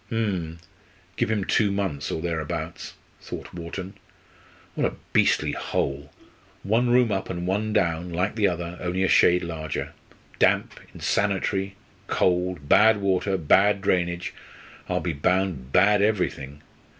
"Hm 0.09 0.57
Give 1.15 1.29
him 1.29 1.43
two 1.45 1.71
months 1.71 2.09
or 2.09 2.23
thereabouts!" 2.23 2.95
thought 3.21 3.53
Wharton. 3.53 3.93
"What 4.73 4.87
a 4.91 4.95
beastly 5.13 5.51
hole! 5.51 6.11
one 6.63 6.89
room 6.89 7.11
up, 7.11 7.29
and 7.29 7.45
one 7.45 7.71
down, 7.71 8.11
like 8.11 8.33
the 8.35 8.47
other, 8.47 8.79
only 8.81 9.03
a 9.03 9.07
shade 9.07 9.43
larger. 9.43 9.93
Damp, 10.39 10.79
insanitary, 10.91 11.75
cold 12.07 12.67
bad 12.67 12.97
water, 12.97 13.37
bad 13.37 13.79
drainage, 13.83 14.33
I'll 14.89 15.01
be 15.01 15.13
bound 15.13 15.71
bad 15.71 16.01
everything. 16.01 16.63